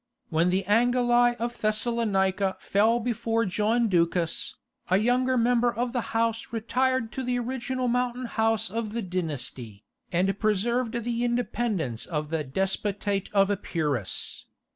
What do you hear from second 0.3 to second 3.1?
the Angeli of Thessalonica fell